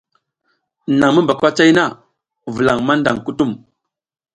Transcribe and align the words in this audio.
Naƞ 0.97 1.09
mi 1.15 1.19
mba 1.23 1.33
kwacay 1.39 1.71
na, 1.77 1.85
vulaƞ 2.53 2.77
maƞdaƞ 2.87 3.17
kutum. 3.25 3.51